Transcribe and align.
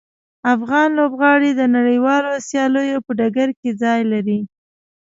افغان 0.53 0.87
لوبغاړي 0.99 1.51
د 1.55 1.61
نړیوالو 1.75 2.31
سیالیو 2.47 3.03
په 3.05 3.11
ډګر 3.19 3.49
کې 3.59 3.69
ځای 3.83 4.01
لري. 4.11 4.39